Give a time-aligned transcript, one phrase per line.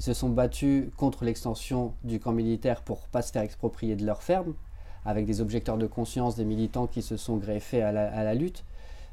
[0.00, 4.06] ils se sont battus contre l'extension du camp militaire pour pas se faire exproprier de
[4.06, 4.54] leur ferme,
[5.04, 8.64] avec des objecteurs de conscience, des militants qui se sont greffés à la, lutte.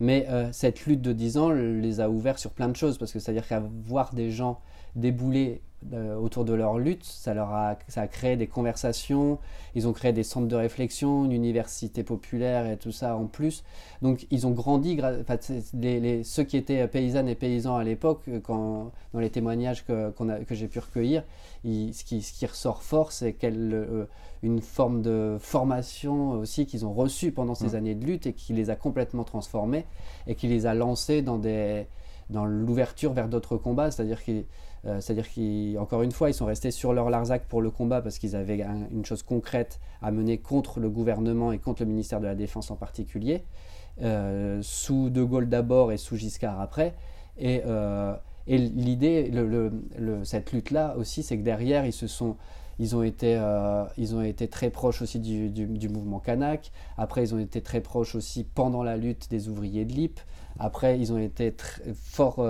[0.00, 3.12] Mais euh, cette lutte de 10 ans les a ouverts sur plein de choses, parce
[3.12, 4.58] que c'est-à-dire qu'à voir des gens
[4.96, 5.60] débouler
[5.94, 7.04] euh, autour de leur lutte.
[7.04, 9.38] Ça, leur a, ça a créé des conversations,
[9.74, 13.64] ils ont créé des centres de réflexion, une université populaire et tout ça en plus.
[14.02, 15.00] Donc ils ont grandi,
[15.72, 20.10] les, ceux qui étaient paysannes et paysans à l'époque, euh, dans les témoignages que,
[20.44, 21.24] que j'ai pu recueillir,
[21.64, 24.04] ce, qui, ce, qui, ressort fort, c'est euh,
[24.42, 27.74] une forme de formation aussi qu'ils ont reçue pendant ces mmh.
[27.76, 29.86] années de lutte et qui les a complètement transformés
[30.26, 31.86] et qui les a lancés dans, des,
[32.30, 34.44] dans l'ouverture vers d'autres combats, c'est-à-dire qu'ils
[34.86, 38.18] euh, c'est-à-dire qu'encore une fois, ils sont restés sur leur Larzac pour le combat parce
[38.18, 42.26] qu'ils avaient une chose concrète à mener contre le gouvernement et contre le ministère de
[42.26, 43.44] la Défense en particulier,
[44.00, 46.94] euh, sous De Gaulle d'abord et sous Giscard après.
[47.36, 48.14] Et, euh,
[48.46, 49.30] l'idée,
[50.24, 52.36] cette lutte-là aussi, c'est que derrière, ils se sont
[52.80, 53.40] ils ont été,
[53.96, 56.72] ils ont été très proches aussi du, mouvement Kanak.
[56.96, 60.18] Après, ils ont été très proches aussi pendant la lutte des ouvriers de l'IP.
[60.58, 62.44] Après, ils ont été très, fort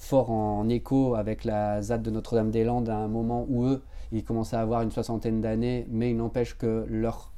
[0.00, 4.56] fort en écho avec la ZAD de Notre-Dame-des-Landes à un moment où eux, ils commençaient
[4.56, 7.32] à avoir une soixantaine d'années, mais il n'empêche que leur,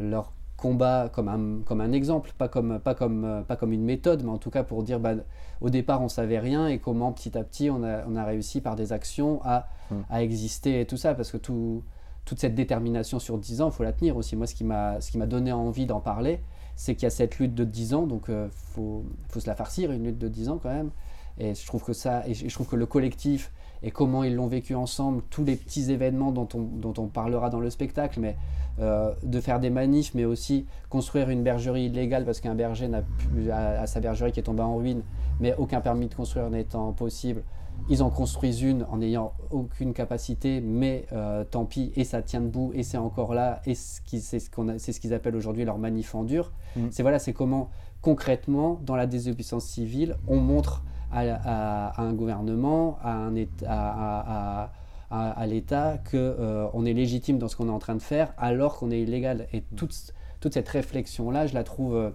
[0.00, 4.22] leur combat comme un, comme un exemple, pas comme, pas, comme, pas comme une méthode,
[4.24, 5.14] mais en tout cas pour dire bah,
[5.60, 8.60] au départ on savait rien et comment petit à petit on a, on a réussi
[8.60, 10.00] par des actions à, hmm.
[10.10, 11.82] à, exister et tout ça, parce que tout,
[12.24, 14.36] toute cette détermination sur 10 ans, il faut la tenir aussi.
[14.36, 16.40] Moi, ce qui m'a donné envie d'en parler,
[16.74, 19.46] c'est qu'il y a cette lutte de 10 ans, donc il euh, faut, faut, se
[19.46, 20.90] la farcir, une lutte de 10 ans quand même.
[21.38, 24.46] Et je trouve que ça, et je trouve que le collectif et comment ils l'ont
[24.46, 28.36] vécu ensemble, tous les petits événements dont on, dont on parlera dans le spectacle, mais
[28.78, 33.02] euh, de faire des manifs, mais aussi construire une bergerie illégale parce qu'un berger n'a
[33.02, 35.02] plus à, sa bergerie qui est tombée en ruine,
[35.40, 37.42] mais aucun permis de construire n'étant possible.
[37.88, 42.40] Ils en construisent une en n'ayant aucune capacité, mais euh, tant pis, et ça tient
[42.40, 46.14] debout, et c'est encore là, et c'est ce qu'ils ce qu'ils appellent aujourd'hui leur manif
[46.14, 46.52] en dur.
[46.74, 46.86] Mm.
[46.90, 47.70] C'est voilà, c'est comment
[48.06, 53.34] concrètement, dans la désobéissance civile, on montre à, un gouvernement, à, un
[53.66, 54.70] à,
[55.10, 58.78] à l'État qu'on euh, est légitime dans ce qu'on est en train de faire alors
[58.78, 59.46] qu'on est illégal.
[59.52, 62.10] Et toute, toute cette réflexion-là, je la trouve, euh,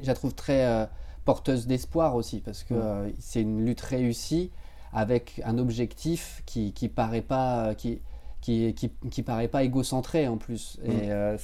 [0.00, 0.86] je la trouve très euh,
[1.24, 4.50] porteuse d'espoir aussi, parce que c'est une lutte réussie
[4.92, 7.74] avec un objectif qui ne paraît pas...
[7.74, 8.00] Qui,
[8.46, 10.78] qui, qui, paraît pas égocentré en plus.
[10.84, 11.00] Et, mm.
[11.10, 11.36] euh,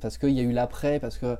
[0.00, 1.38] parce qu'il y a eu l'après, parce que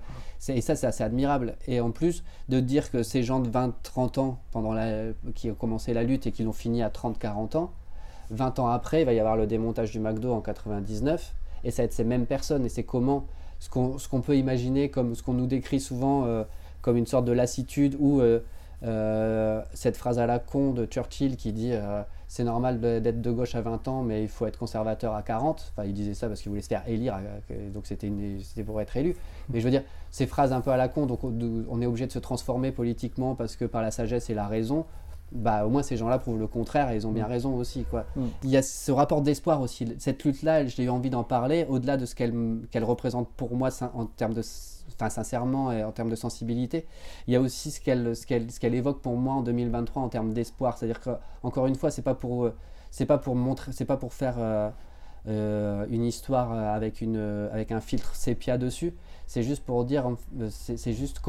[0.48, 1.56] et ça c'est assez admirable.
[1.66, 5.54] Et en plus de dire que ces gens de 20-30 ans pendant la, qui ont
[5.54, 7.72] commencé la lutte et qui l'ont fini à 30-40 ans,
[8.30, 11.82] 20 ans après, il va y avoir le démontage du McDo en 99, et ça
[11.82, 12.64] va être ces mêmes personnes.
[12.64, 13.26] Et c'est comment
[13.59, 16.44] ce qu'on peut imaginer comme ce qu'on nous décrit souvent euh,
[16.80, 21.53] comme une sorte de lassitude ou euh, cette phrase à la con de Churchill qui
[21.53, 21.75] dit
[22.30, 25.72] c'est normal d'être de gauche à 20 ans, mais il faut être conservateur à 40.
[25.72, 27.18] Enfin, il disait ça parce qu'il voulait se faire élire,
[27.50, 28.08] euh, donc c'était
[28.64, 29.16] pour être élu.
[29.48, 29.82] Mais je veux dire,
[30.12, 33.34] ces phrases un peu à la con, donc on est obligé de se transformer politiquement
[33.34, 34.86] parce que par la sagesse et la raison,
[35.32, 37.30] bah, au moins ces gens-là prouvent le contraire et ils ont bien mm.
[37.30, 37.84] raison aussi.
[37.84, 38.06] Quoi.
[38.16, 38.22] Mm.
[38.44, 39.86] Il y a ce rapport d'espoir aussi.
[39.98, 44.06] Cette lutte-là, j'ai eu envie d'en parler, au-delà de ce qu'elle représente pour moi en
[44.06, 44.42] termes de
[44.94, 46.86] enfin sincèrement et en termes de sensibilité.
[47.26, 50.02] Il y a aussi ce qu'elle ce qu'elle ce qu'elle évoque pour moi en 2023
[50.02, 50.76] en termes d'espoir.
[50.76, 51.10] C'est-à-dire que
[51.42, 52.54] encore une fois, c'est pas pour euh,
[52.91, 54.68] c'est pas pour montrer, c'est pas pour faire euh,
[55.28, 58.94] euh, une histoire avec une avec un filtre sépia dessus.
[59.26, 60.10] C'est juste pour dire,
[60.50, 61.20] c'est juste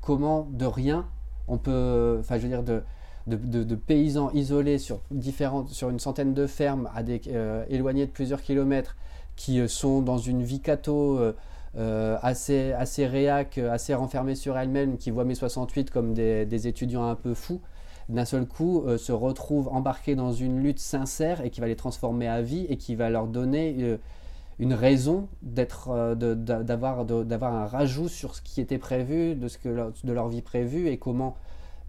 [0.00, 1.06] comment de rien
[1.50, 2.82] on peut, enfin je veux dire de
[3.30, 7.20] de, paysans isolés sur, différentes, sur une centaine de fermes à des,
[7.68, 8.96] éloignés de plusieurs kilomètres
[9.36, 11.18] qui sont dans une vie catho
[11.76, 17.04] euh, assez, assez réac, assez renfermée sur elle-même, qui voit mes 68 comme des, étudiants
[17.04, 17.60] un peu fous,
[18.08, 21.76] d'un seul coup euh, se retrouvent embarqués dans une lutte sincère et qui va les
[21.76, 23.98] transformer à vie et qui va leur donner euh,
[24.58, 29.68] une raison d'être, d'avoir, d'avoir un rajout sur ce qui était prévu, de, ce que
[29.68, 31.36] de leur vie prévue et comment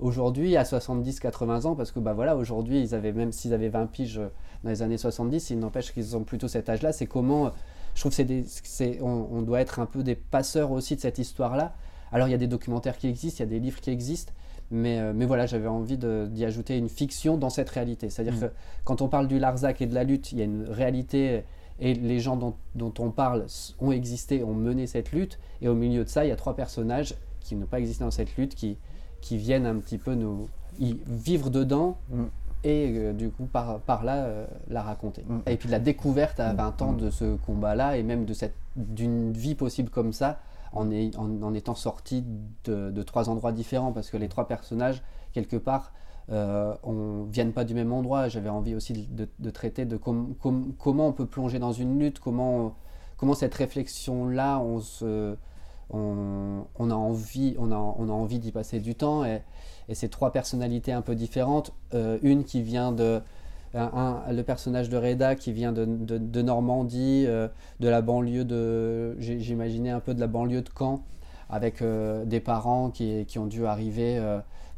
[0.02, 3.86] aujourd'hui, à 70-80 ans, parce que bah voilà, aujourd'hui, ils avaient, même s'ils avaient 20
[3.88, 4.20] piges
[4.64, 7.52] dans les années 70, il n'empêche qu'ils ont plutôt cet âge-là, c'est comment
[7.94, 11.74] je trouve c'est on, on, doit être un peu des passeurs aussi de cette histoire-là.
[12.12, 14.34] Alors il y a des documentaires qui existent, il y a des livres qui existent,
[14.70, 18.10] mais, euh, mais voilà, j'avais envie d'y ajouter une fiction dans cette réalité.
[18.10, 18.40] C'est-à-dire mm.
[18.40, 18.46] que
[18.86, 21.44] quand on parle du Larzac et de la lutte, il y a une réalité
[21.80, 23.48] et les gens dont, dont, on parle
[23.80, 26.56] ont existé, ont mené cette lutte, et au milieu de ça, il y a trois
[26.56, 28.78] personnages qui n'ont pas existé dans cette lutte, qui,
[29.22, 31.98] qui viennent un petit peu nous y vivre dedans.
[32.10, 32.26] Mm
[32.64, 35.24] et euh, du coup par, par là euh, la raconter.
[35.28, 35.40] Mm.
[35.48, 36.98] Et puis la découverte à 20 ans mm.
[36.98, 40.40] de ce combat-là et même de cette d'une vie possible comme ça
[40.74, 42.24] en, est, en, étant sorti
[42.64, 45.04] de, de, trois endroits différents parce que les trois personnages
[45.34, 45.92] quelque part
[46.32, 48.30] euh, on vienne pas du même endroit.
[48.30, 52.76] J'avais envie aussi de, traiter de comment on peut plonger dans une lutte, comment,
[53.18, 55.36] comment cette réflexion-là, on, se,
[55.92, 59.26] on, a envie, on a, on a envie d'y passer du temps.
[59.26, 59.42] Et,
[59.90, 63.22] et, ces trois personnalités un peu différentes, euh, une qui vient de...
[63.74, 67.48] le personnage de Reda qui vient de, Normandie, euh,
[67.80, 69.16] de la banlieue de...
[69.20, 71.04] J'imaginais un peu de la banlieue de Caen,
[71.50, 71.84] avec
[72.26, 74.20] des parents qui, qui, ont dû arriver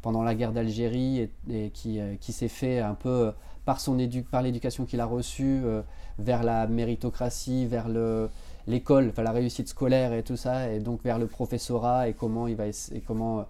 [0.04, 3.32] pendant la guerre d'Algérie et, qui, euh, qui s'est fait un peu euh,
[3.64, 3.96] par, son
[4.30, 5.80] par l'éducation qu'il a reçue euh,
[6.18, 8.28] vers la méritocratie, vers le,
[8.66, 12.46] l'école, enfin la réussite scolaire et tout ça, et donc vers le professorat et comment
[12.48, 13.46] il va et comment,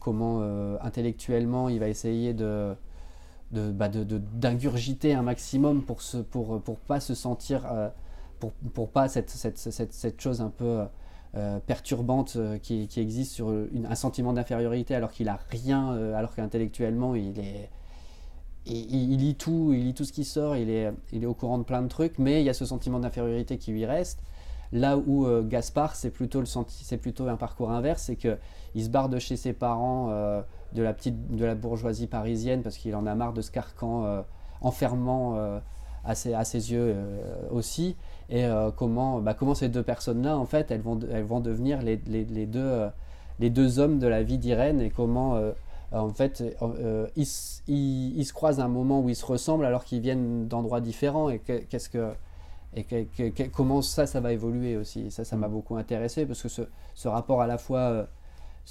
[0.00, 0.42] comment
[0.80, 2.74] intellectuellement il va essayer de
[3.52, 7.62] de, bah de, d'ingurgiter un maximum pour ne pour, pour pas se sentir
[8.40, 10.84] pour, pour pas cette, cette, cette, cette chose un peu
[11.36, 16.32] euh, perturbante euh, qui, existe sur un sentiment d'infériorité alors qu'il a rien, euh, alors
[16.36, 17.70] qu'intellectuellement il est
[18.66, 21.64] lit tout, il lit tout ce qui sort, il est, il est au courant de
[21.64, 24.20] plein de trucs, mais il y a ce sentiment d'infériorité qui lui reste.
[24.74, 29.08] Là où Gaspard, c'est plutôt, le c'est plutôt un parcours inverse, c'est qu'il se barre
[29.08, 30.08] de chez ses parents
[30.72, 34.24] de, la petite, de la bourgeoisie parisienne parce qu'il en a marre de ce carcan
[34.60, 35.38] enfermant
[36.04, 36.96] à ses, à ses yeux
[37.52, 37.94] aussi.
[38.30, 41.82] Et euh, comment, bah, comment ces deux personnes-là, en fait, elles vont, elles vont devenir
[41.82, 42.88] les, les, deux, euh,
[43.38, 45.52] les deux hommes de la vie d'Irène et comment, euh,
[45.92, 46.42] en fait,
[47.16, 47.26] ils,
[47.68, 51.28] ils, se croisent à un moment où ils se ressemblent alors qu'ils viennent d'endroits différents
[51.28, 52.12] et qu'est-ce que
[52.76, 55.10] et comment ça, ça va évoluer aussi.
[55.10, 56.62] Ça, ça m'a beaucoup intéressé parce que ce,
[56.94, 58.06] ce rapport à la fois,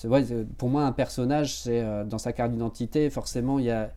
[0.03, 0.25] vrai,
[0.57, 3.91] pour moi, un personnage, c'est dans sa carte d'identité, forcément, il y a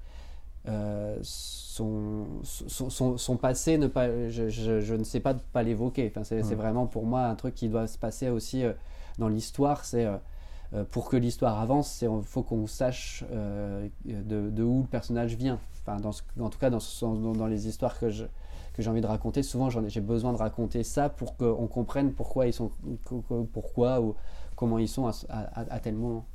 [1.23, 6.13] son, son, passé, ne pas, je, je, ne sais pas pas l'évoquer.
[6.15, 8.73] Enfin, c'est vraiment pour moi un truc qui doit se passer aussi euh,
[9.19, 9.85] dans l'histoire.
[9.85, 10.07] C'est
[10.73, 15.35] euh, euh, pour que l'histoire avance, il faut qu'on sache de, de, où le personnage
[15.35, 15.59] vient.
[15.83, 16.11] Enfin, dans
[16.45, 16.81] en tout cas, dans,
[17.33, 18.27] dans, les histoires que j'ai
[18.75, 22.53] que envie de raconter, souvent j'ai besoin de raconter ça pour qu'on comprenne pourquoi ils
[22.53, 22.71] sont,
[23.53, 24.15] pourquoi ou
[24.55, 26.27] comment ils sont à tel moment.